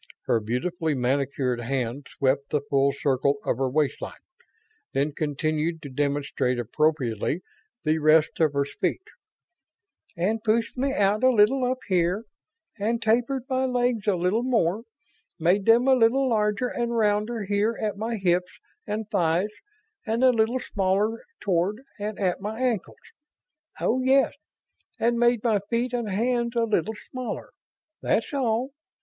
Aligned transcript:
Her 0.25 0.39
beautifully 0.39 0.95
manicured 0.95 1.59
hands 1.61 2.05
swept 2.17 2.49
the 2.49 2.61
full 2.71 2.91
circle 2.91 3.37
of 3.45 3.57
her 3.57 3.69
waistline, 3.69 4.15
then 4.93 5.11
continued 5.11 5.79
to 5.83 5.89
demonstrate 5.89 6.57
appropriately 6.57 7.41
the 7.83 7.99
rest 7.99 8.39
of 8.39 8.53
her 8.53 8.65
speech:"... 8.65 9.03
and 10.17 10.43
pushed 10.43 10.75
me 10.75 10.91
out 10.91 11.23
a 11.23 11.29
little 11.29 11.63
up 11.63 11.77
here 11.87 12.23
and 12.79 12.99
tapered 12.99 13.43
my 13.47 13.65
legs 13.65 14.07
a 14.07 14.15
little 14.15 14.41
more 14.41 14.85
made 15.39 15.67
them 15.67 15.87
a 15.87 15.93
little 15.93 16.27
larger 16.27 16.69
and 16.69 16.97
rounder 16.97 17.43
here 17.43 17.77
at 17.79 17.95
my 17.95 18.15
hips 18.15 18.57
and 18.87 19.07
thighs 19.11 19.53
and 20.07 20.23
a 20.23 20.31
little 20.31 20.57
smaller 20.59 21.23
toward 21.39 21.83
and 21.99 22.17
at 22.17 22.41
my 22.41 22.59
ankles. 22.59 22.97
Oh, 23.79 24.01
yes, 24.01 24.33
and 24.99 25.19
made 25.19 25.43
my 25.43 25.59
feet 25.69 25.93
and 25.93 26.09
hands 26.09 26.55
a 26.55 26.63
little 26.63 26.95
smaller. 26.95 27.51
That's 28.01 28.33
all. 28.33 28.71